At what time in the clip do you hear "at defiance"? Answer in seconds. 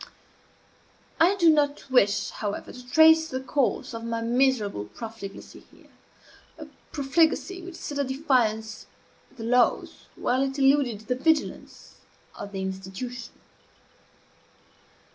7.99-8.87